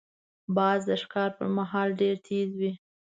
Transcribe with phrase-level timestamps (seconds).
[0.55, 2.71] باز د ښکار پر مهال ډېر تیز وي